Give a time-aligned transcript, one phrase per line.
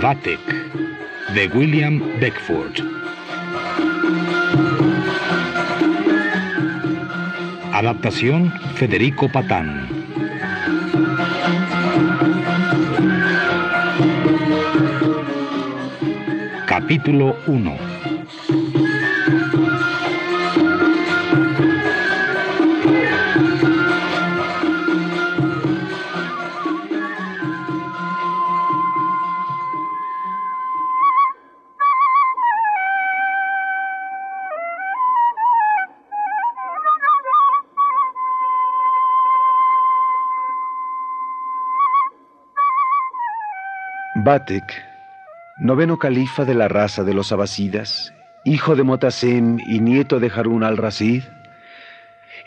[0.00, 0.40] Vatek,
[1.34, 2.80] de William Beckford.
[7.72, 9.88] Adaptación Federico Patán.
[16.66, 17.97] Capítulo 1
[44.28, 44.74] Batek,
[45.58, 48.12] noveno califa de la raza de los abasidas,
[48.44, 51.22] hijo de Motasem y nieto de Harun al-Rasid,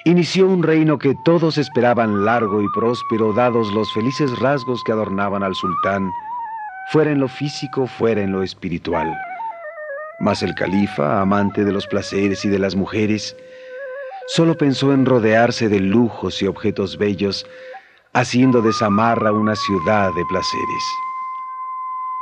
[0.05, 5.41] inició un reino que todos esperaban largo y próspero, dados los felices rasgos que adornaban
[5.41, 6.07] al sultán,
[6.91, 9.11] fuera en lo físico, fuera en lo espiritual.
[10.19, 13.35] Mas el califa, amante de los placeres y de las mujeres,
[14.27, 17.43] solo pensó en rodearse de lujos y objetos bellos,
[18.13, 20.83] haciendo de Samarra una ciudad de placeres.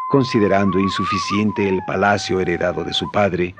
[0.09, 3.53] Considerando insuficiente el palacio heredado de su padre,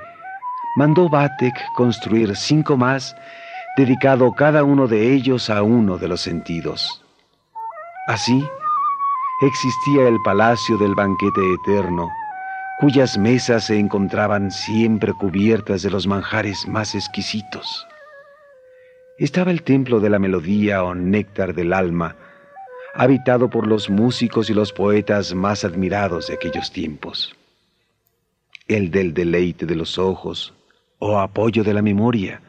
[0.76, 3.14] mandó Batek construir cinco más,
[3.76, 7.04] dedicado cada uno de ellos a uno de los sentidos.
[8.08, 8.44] Así,
[9.42, 12.08] existía el palacio del banquete eterno,
[12.80, 17.86] cuyas mesas se encontraban siempre cubiertas de los manjares más exquisitos.
[19.18, 22.16] Estaba el templo de la melodía o néctar del alma,
[22.94, 27.36] habitado por los músicos y los poetas más admirados de aquellos tiempos.
[28.66, 30.54] El del deleite de los ojos
[30.98, 32.42] o apoyo de la memoria,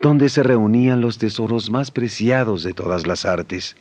[0.00, 3.76] donde se reunían los tesoros más preciados de todas las artes.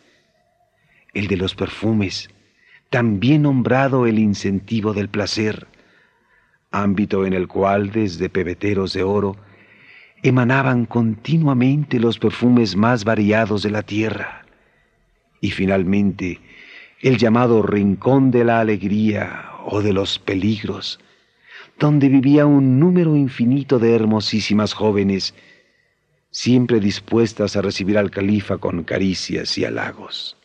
[1.13, 2.29] El de los perfumes,
[2.89, 5.67] también nombrado el incentivo del placer,
[6.71, 9.37] ámbito en el cual desde pebeteros de oro
[10.23, 14.46] emanaban continuamente los perfumes más variados de la tierra
[15.41, 16.39] y finalmente
[17.01, 20.99] el llamado Rincón de la Alegría o de los Peligros,
[21.79, 25.35] donde vivía un número infinito de hermosísimas jóvenes,
[26.31, 30.37] siempre dispuestas a recibir al califa con caricias y halagos.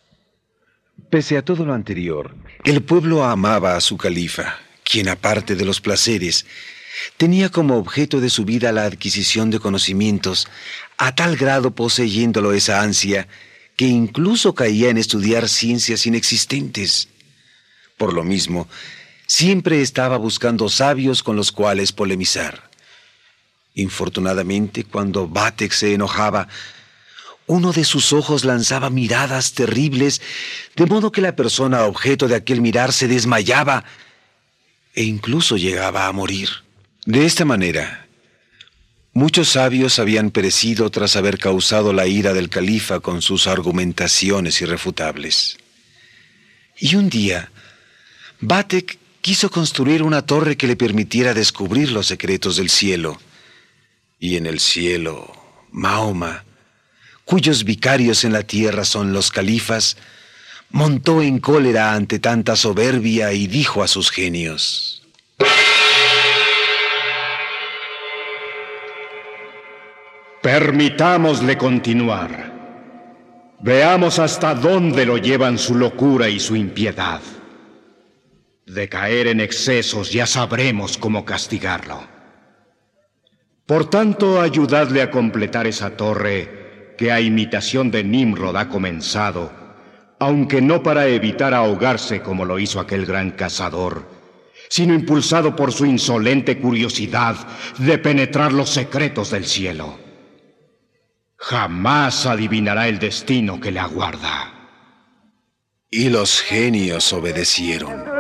[1.11, 5.81] Pese a todo lo anterior, el pueblo amaba a su califa, quien aparte de los
[5.81, 6.47] placeres,
[7.17, 10.49] tenía como objeto de su vida la adquisición de conocimientos,
[10.99, 13.27] a tal grado poseyéndolo esa ansia,
[13.83, 17.09] que incluso caía en estudiar ciencias inexistentes.
[17.97, 18.69] Por lo mismo,
[19.27, 22.71] siempre estaba buscando sabios con los cuales polemizar.
[23.75, 26.47] Infortunadamente, cuando Batek se enojaba,
[27.49, 30.23] uno de sus ojos lanzaba miradas terribles,
[30.77, 33.83] de modo que la persona objeto de aquel mirar se desmayaba
[34.95, 36.51] e incluso llegaba a morir.
[37.05, 38.02] De esta manera,
[39.15, 45.59] Muchos sabios habían perecido tras haber causado la ira del califa con sus argumentaciones irrefutables.
[46.79, 47.53] Y un día,
[48.41, 53.21] Batek quiso construir una torre que le permitiera descubrir los secretos del cielo.
[54.19, 55.31] Y en el cielo,
[55.71, 56.45] Mahoma,
[57.27, 59.99] cuyos vicarios en la tierra son los califas,
[60.71, 65.02] montó en cólera ante tanta soberbia y dijo a sus genios,
[70.43, 72.53] Permitámosle continuar.
[73.61, 77.21] Veamos hasta dónde lo llevan su locura y su impiedad.
[78.67, 82.03] De caer en excesos ya sabremos cómo castigarlo.
[83.67, 89.53] Por tanto, ayudadle a completar esa torre que a imitación de Nimrod ha comenzado,
[90.19, 94.09] aunque no para evitar ahogarse como lo hizo aquel gran cazador,
[94.69, 97.37] sino impulsado por su insolente curiosidad
[97.79, 100.02] de penetrar los secretos del cielo.
[101.45, 104.53] Jamás adivinará el destino que le aguarda.
[105.91, 108.05] Y los genios obedecieron.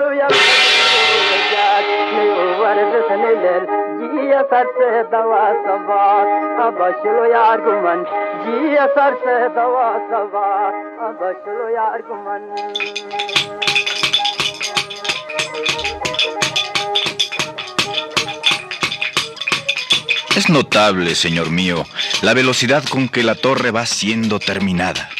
[20.34, 21.86] Es notable, señor mío,
[22.22, 25.10] la velocidad con que la torre va siendo terminada.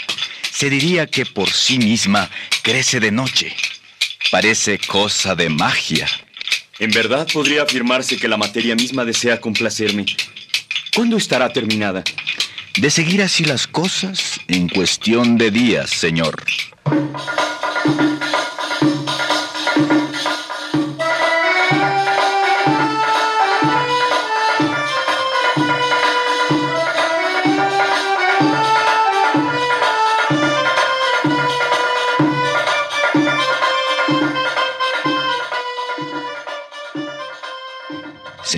[0.50, 2.31] Se diría que por sí misma
[2.62, 3.55] crece de noche.
[4.31, 6.09] Parece cosa de magia.
[6.79, 10.06] En verdad podría afirmarse que la materia misma desea complacerme.
[10.94, 12.03] ¿Cuándo estará terminada?
[12.79, 16.43] De seguir así las cosas, en cuestión de días, señor.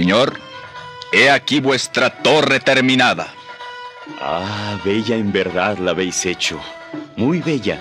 [0.05, 0.39] Señor,
[1.13, 3.33] he aquí vuestra torre terminada.
[4.21, 6.61] Ah, bella en verdad la habéis hecho.
[7.17, 7.81] Muy bella.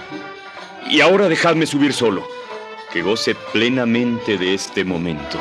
[0.90, 2.26] Y ahora dejadme subir solo,
[2.94, 5.38] que goce plenamente de este momento.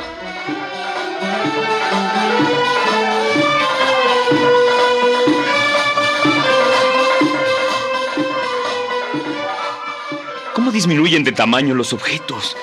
[10.53, 12.57] ¿Cómo disminuyen de tamaño los objetos?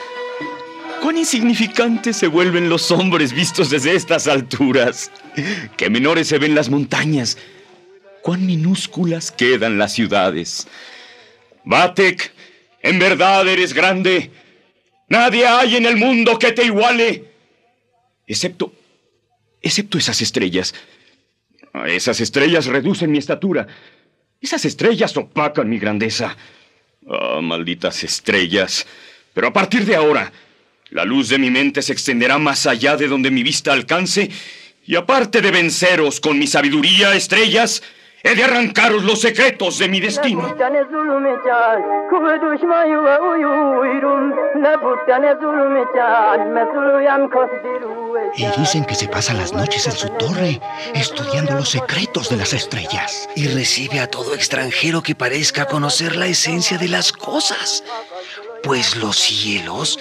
[1.21, 5.11] Insignificantes se vuelven los hombres vistos desde estas alturas.
[5.77, 7.39] Qué menores se ven las montañas.
[8.23, 10.67] Cuán minúsculas quedan las ciudades.
[11.65, 12.33] Batek,
[12.83, 14.31] en verdad eres grande.
[15.09, 17.25] Nadie hay en el mundo que te iguale.
[18.27, 18.73] Excepto.
[19.61, 20.75] excepto esas estrellas.
[21.87, 23.67] Esas estrellas reducen mi estatura.
[24.41, 26.37] Esas estrellas opacan mi grandeza.
[27.09, 28.87] Ah, malditas estrellas.
[29.35, 30.33] Pero a partir de ahora,
[30.91, 34.29] la luz de mi mente se extenderá más allá de donde mi vista alcance,
[34.85, 37.83] y aparte de venceros con mi sabiduría, estrellas,
[38.23, 40.55] he de arrancaros los secretos de mi destino.
[48.37, 50.61] Y dicen que se pasa las noches en su torre,
[50.95, 53.29] estudiando los secretos de las estrellas.
[53.37, 57.85] Y recibe a todo extranjero que parezca conocer la esencia de las cosas
[58.63, 59.99] pues los cielos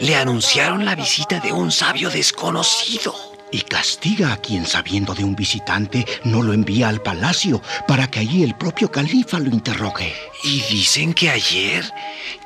[0.00, 3.14] le anunciaron la visita de un sabio desconocido.
[3.50, 8.20] Y castiga a quien sabiendo de un visitante no lo envía al palacio para que
[8.20, 10.14] allí el propio califa lo interrogue.
[10.42, 11.84] Y dicen que ayer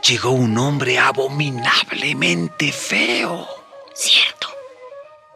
[0.07, 3.47] llegó un hombre abominablemente feo.
[3.95, 4.49] Cierto.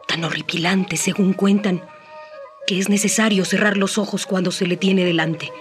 [0.07, 1.81] Tan horripilante, según cuentan,
[2.67, 5.51] que es necesario cerrar los ojos cuando se le tiene delante.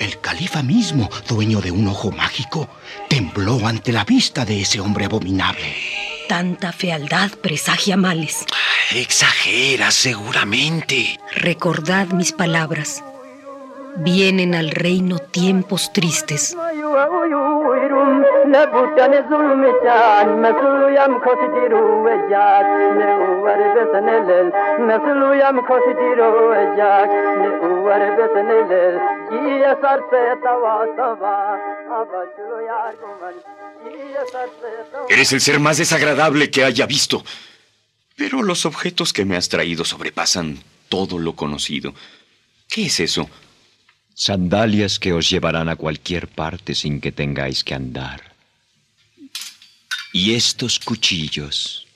[0.00, 2.68] El califa mismo, dueño de un ojo mágico,
[3.08, 5.74] tembló ante la vista de ese hombre abominable.
[6.30, 8.46] Tanta fealdad presagia males.
[8.94, 11.18] Exagera, seguramente.
[11.34, 13.02] Recordad mis palabras.
[13.96, 16.56] Vienen al reino tiempos tristes.
[35.08, 37.24] Eres el ser más desagradable que haya visto.
[38.16, 41.94] Pero los objetos que me has traído sobrepasan todo lo conocido.
[42.68, 43.28] ¿Qué es eso?
[44.14, 48.34] Sandalias que os llevarán a cualquier parte sin que tengáis que andar.
[50.12, 51.86] Y estos cuchillos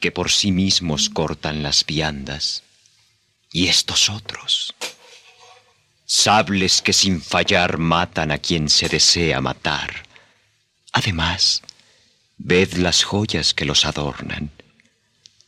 [0.00, 2.62] que por sí mismos cortan las viandas.
[3.52, 4.74] Y estos otros
[6.10, 10.02] sables que sin fallar matan a quien se desea matar.
[10.90, 11.62] Además,
[12.36, 14.50] ved las joyas que los adornan,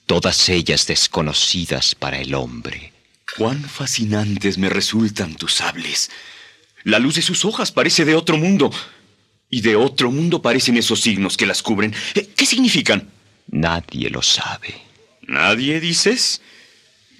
[0.06, 2.92] todas ellas desconocidas para el hombre.
[3.36, 6.12] Cuán fascinantes me resultan tus sables.
[6.84, 8.70] La luz de sus hojas parece de otro mundo.
[9.50, 11.92] Y de otro mundo parecen esos signos que las cubren.
[12.14, 13.10] Eh, ¿Qué significan?
[13.48, 14.80] Nadie lo sabe.
[15.22, 16.40] ¿Nadie, dices?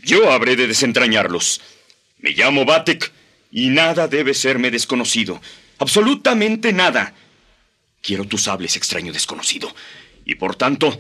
[0.05, 1.61] Yo habré de desentrañarlos.
[2.19, 3.13] Me llamo Batek
[3.53, 5.41] y nada debe serme desconocido.
[5.79, 7.15] Absolutamente nada.
[8.01, 9.73] Quiero tus sables, extraño desconocido.
[10.25, 10.99] Y por tanto,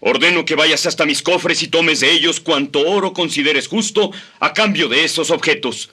[0.00, 4.52] ordeno que vayas hasta mis cofres y tomes de ellos cuanto oro consideres justo a
[4.52, 5.90] cambio de esos objetos.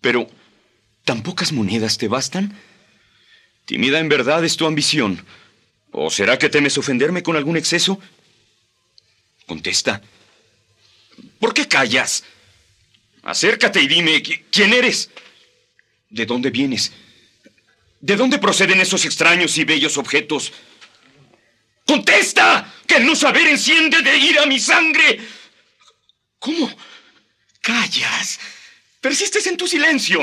[0.00, 0.28] Pero,
[1.04, 2.58] ¿tan pocas monedas te bastan?
[3.64, 5.24] Tímida en verdad es tu ambición.
[5.92, 8.00] ¿O será que temes ofenderme con algún exceso?
[9.46, 10.02] Contesta.
[11.38, 12.24] ¿Por qué callas?
[13.22, 15.10] Acércate y dime, ¿quién eres?
[16.08, 16.92] ¿De dónde vienes?
[18.00, 20.52] ¿De dónde proceden esos extraños y bellos objetos?
[21.86, 22.72] ¡Contesta!
[22.86, 25.20] ¡Que el no saber enciende de ira mi sangre!
[26.38, 26.70] ¿Cómo?
[27.60, 28.40] ¿Callas?
[29.00, 30.20] Persistes en tu silencio.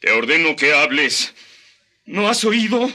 [0.00, 1.32] Te ordeno que hables.
[2.04, 2.90] ¿No has oído?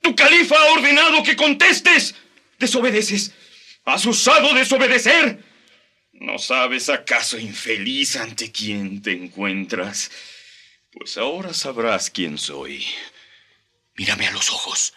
[0.00, 2.14] Tu califa ha ordenado que contestes.
[2.58, 3.32] Desobedeces.
[3.84, 5.44] ¿Has usado desobedecer?
[6.12, 10.10] ¿No sabes acaso, infeliz, ante quién te encuentras?
[10.90, 12.86] Pues ahora sabrás quién soy.
[13.96, 14.94] Mírame a los ojos.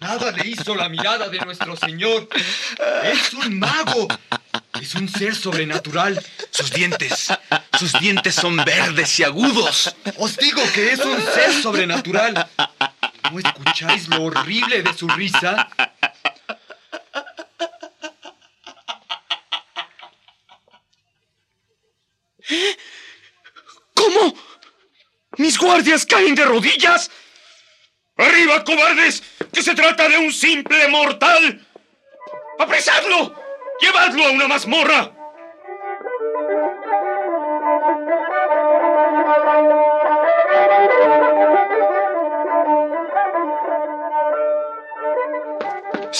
[0.00, 2.28] Nada le hizo la mirada de nuestro Señor.
[3.04, 4.06] Es un mago.
[4.80, 6.22] Es un ser sobrenatural.
[6.50, 7.28] Sus dientes,
[7.78, 9.94] sus dientes son verdes y agudos.
[10.18, 12.48] Os digo que es un ser sobrenatural.
[13.30, 15.68] ¿No escucháis lo horrible de su risa?
[23.94, 24.34] ¿Cómo?
[25.38, 27.10] ¿Mis guardias caen de rodillas?
[28.16, 29.22] ¡Arriba, cobardes!
[29.52, 31.66] ¡Que se trata de un simple mortal!
[32.58, 33.34] ¡Apresadlo!
[33.80, 35.13] ¡Llevadlo a una mazmorra!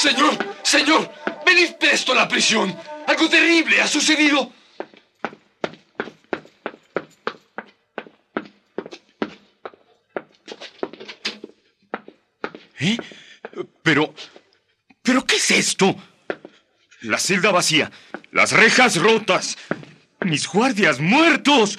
[0.05, 1.11] Señor, señor,
[1.47, 2.79] venid presto a la prisión.
[3.07, 4.53] Algo terrible ha sucedido.
[12.81, 12.99] ¿Eh?
[13.83, 14.15] Pero...
[15.01, 15.97] ¿Pero qué es esto?
[17.01, 17.91] La celda vacía,
[18.31, 19.57] las rejas rotas,
[20.21, 21.79] mis guardias muertos.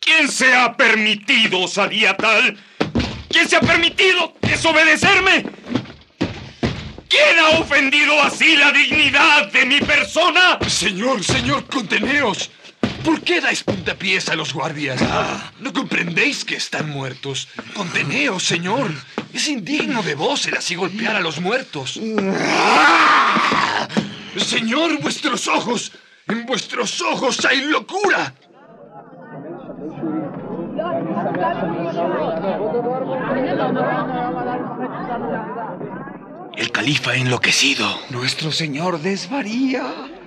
[0.00, 2.58] ¿Quién se ha permitido osadía tal?
[3.28, 5.57] ¿Quién se ha permitido desobedecerme?
[7.08, 10.58] ¿Quién ha ofendido así la dignidad de mi persona?
[10.68, 12.50] Señor, señor, conteneos.
[13.04, 15.00] ¿Por qué dais puntapiés a los guardias?
[15.60, 17.48] ¿No comprendéis que están muertos?
[17.74, 18.90] Conteneos, señor.
[19.32, 21.98] Es indigno de vos el así golpear a los muertos.
[24.36, 25.92] Señor, vuestros ojos.
[26.26, 28.34] En vuestros ojos hay locura.
[36.58, 37.86] El califa ha enloquecido.
[38.10, 39.84] Nuestro Señor desvaría.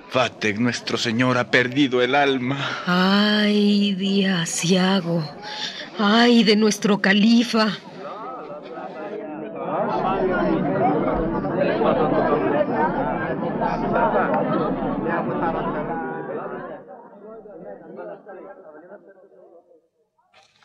[0.08, 2.82] Fatek, nuestro señor, ha perdido el alma.
[2.86, 5.22] Ay, de Asiago.
[5.98, 7.78] Ay, de nuestro califa.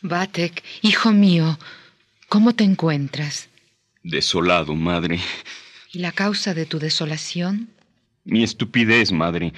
[0.01, 1.57] Batek, hijo mío,
[2.29, 3.49] ¿cómo te encuentras?
[4.09, 5.19] Desolado, madre.
[5.91, 7.67] ¿Y la causa de tu desolación?
[8.23, 9.51] Mi estupidez, madre.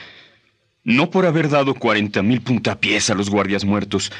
[0.83, 4.11] No por haber dado cuarenta mil puntapiés a los guardias muertos,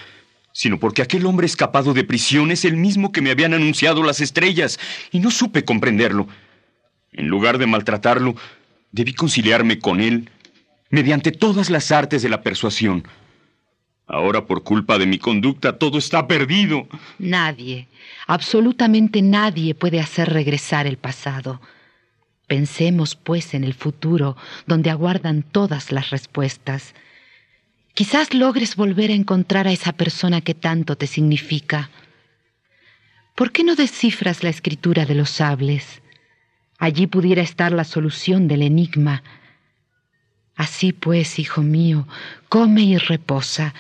[0.54, 4.22] sino porque aquel hombre escapado de prisión es el mismo que me habían anunciado las
[4.22, 4.80] estrellas,
[5.12, 6.28] y no supe comprenderlo.
[7.12, 8.36] En lugar de maltratarlo,
[8.92, 10.30] debí conciliarme con él
[10.92, 13.04] mediante todas las artes de la persuasión.
[14.10, 16.88] Ahora, por culpa de mi conducta, todo está perdido.
[17.20, 17.88] Nadie,
[18.26, 21.62] absolutamente nadie puede hacer regresar el pasado.
[22.48, 24.36] Pensemos, pues, en el futuro,
[24.66, 26.96] donde aguardan todas las respuestas.
[27.94, 31.92] Quizás logres volver a encontrar a esa persona que tanto te significa.
[33.36, 36.02] ¿Por qué no descifras la escritura de los sables?
[36.80, 39.22] Allí pudiera estar la solución del enigma.
[40.56, 42.08] Así pues, hijo mío,
[42.50, 43.76] come y reposa.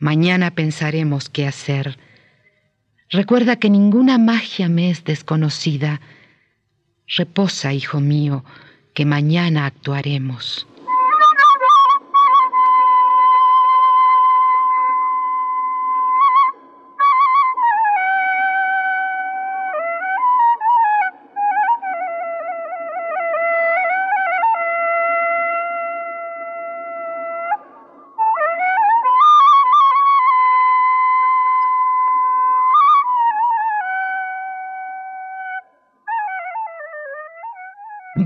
[0.00, 1.98] Mañana pensaremos qué hacer.
[3.10, 6.00] Recuerda que ninguna magia me es desconocida.
[7.06, 8.42] Reposa, hijo mío,
[8.94, 10.66] que mañana actuaremos.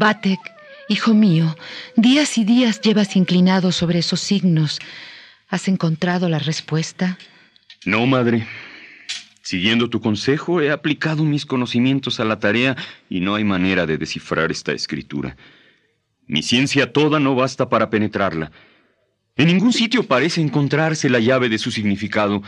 [0.05, 0.39] Batek,
[0.91, 1.57] hijo mío,
[1.97, 4.79] días y días llevas inclinado sobre esos signos.
[5.49, 7.17] ¿Has encontrado la respuesta?
[7.87, 8.47] No, madre.
[9.41, 12.77] Siguiendo tu consejo, he aplicado mis conocimientos a la tarea
[13.09, 15.39] y no hay manera de descifrar esta escritura.
[16.27, 18.53] Mi ciencia toda no basta para penetrarla.
[19.37, 22.43] En ningún sitio parece encontrarse la llave de su significado.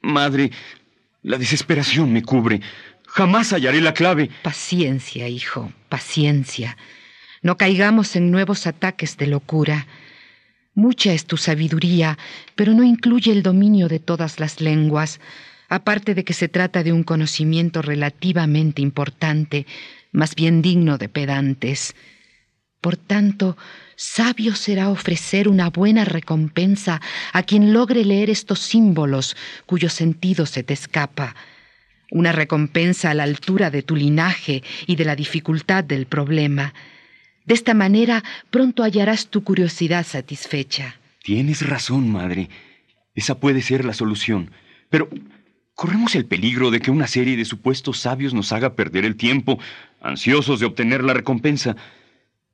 [0.00, 0.50] Madre,
[1.20, 2.62] la desesperación me cubre.
[3.14, 4.30] Jamás hallaré la clave.
[4.42, 6.78] Paciencia, hijo, paciencia.
[7.42, 9.86] No caigamos en nuevos ataques de locura.
[10.74, 12.16] Mucha es tu sabiduría,
[12.54, 15.20] pero no incluye el dominio de todas las lenguas,
[15.68, 19.66] aparte de que se trata de un conocimiento relativamente importante,
[20.10, 21.94] más bien digno de pedantes.
[22.80, 23.58] Por tanto,
[23.94, 27.02] sabio será ofrecer una buena recompensa
[27.34, 31.36] a quien logre leer estos símbolos cuyo sentido se te escapa
[32.12, 36.74] una recompensa a la altura de tu linaje y de la dificultad del problema.
[37.44, 40.96] De esta manera pronto hallarás tu curiosidad satisfecha.
[41.22, 42.50] Tienes razón, madre.
[43.14, 44.50] Esa puede ser la solución.
[44.90, 45.08] Pero,
[45.74, 49.58] Corremos el peligro de que una serie de supuestos sabios nos haga perder el tiempo,
[50.00, 51.76] ansiosos de obtener la recompensa.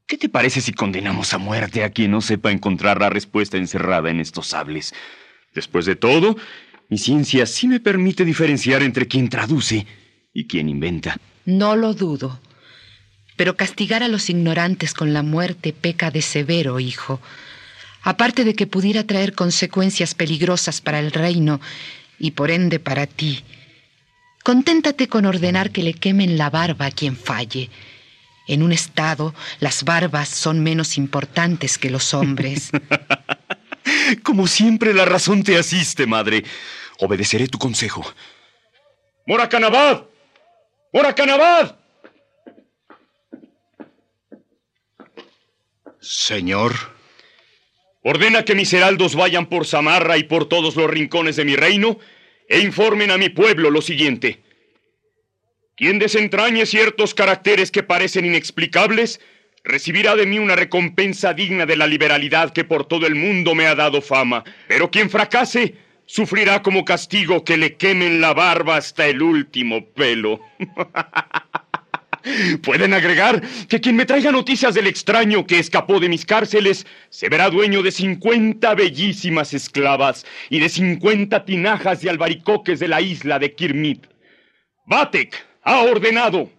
[0.06, 4.08] ¿Qué te parece si condenamos a muerte a quien no sepa encontrar la respuesta encerrada
[4.10, 4.94] en estos sables?
[5.52, 6.36] Después de todo,
[6.88, 9.86] mi ciencia sí me permite diferenciar entre quien traduce
[10.32, 11.16] y quien inventa.
[11.44, 12.40] No lo dudo.
[13.36, 17.20] Pero castigar a los ignorantes con la muerte peca de severo, hijo.
[18.02, 21.60] Aparte de que pudiera traer consecuencias peligrosas para el reino
[22.18, 23.44] y por ende para ti.
[24.42, 27.68] Conténtate con ordenar que le quemen la barba a quien falle.
[28.46, 32.70] En un estado, las barbas son menos importantes que los hombres.
[34.22, 36.44] Como siempre, la razón te asiste, madre.
[36.98, 38.04] Obedeceré tu consejo.
[39.26, 40.04] ¡Moracanabad!
[40.92, 41.76] ¡Moracanabad!
[46.00, 46.74] Señor.
[48.02, 51.98] Ordena que mis heraldos vayan por Samarra y por todos los rincones de mi reino
[52.48, 54.42] e informen a mi pueblo lo siguiente.
[55.76, 59.20] Quien desentrañe ciertos caracteres que parecen inexplicables,
[59.68, 63.66] recibirá de mí una recompensa digna de la liberalidad que por todo el mundo me
[63.66, 64.42] ha dado fama.
[64.66, 65.74] Pero quien fracase,
[66.06, 70.40] sufrirá como castigo que le quemen la barba hasta el último pelo.
[72.62, 77.28] Pueden agregar que quien me traiga noticias del extraño que escapó de mis cárceles se
[77.28, 83.38] verá dueño de 50 bellísimas esclavas y de 50 tinajas de albaricoques de la isla
[83.38, 84.06] de Kirmit.
[84.86, 86.50] Batek ha ordenado.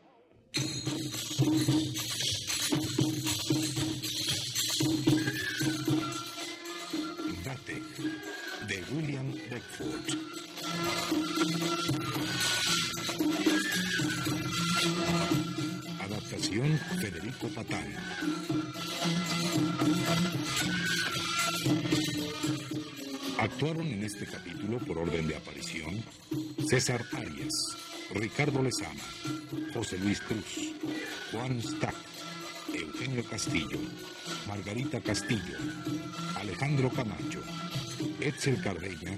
[15.99, 17.87] Adaptación Federico Patán.
[23.39, 26.03] Actuaron en este capítulo por orden de aparición
[26.67, 27.53] César Arias,
[28.13, 29.03] Ricardo Lezama,
[29.73, 30.73] José Luis Cruz,
[31.31, 31.95] Juan Stack,
[32.73, 33.79] Eugenio Castillo,
[34.47, 35.57] Margarita Castillo,
[36.35, 37.41] Alejandro Camacho,
[38.19, 39.17] Etzel Cardeña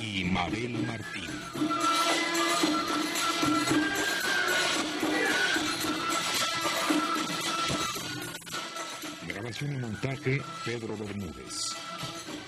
[0.00, 2.15] y Mabel Martín.
[9.36, 11.76] Grabación y montaje Pedro Bermúdez.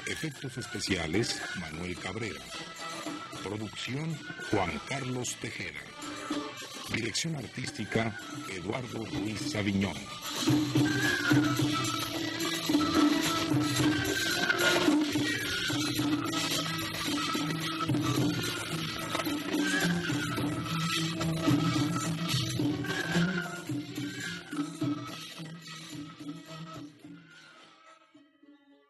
[0.06, 2.40] Efectos especiales Manuel Cabrera.
[3.44, 4.18] Producción
[4.50, 5.82] Juan Carlos Tejera.
[6.94, 8.18] Dirección artística
[8.50, 9.92] Eduardo Ruiz Saviñón.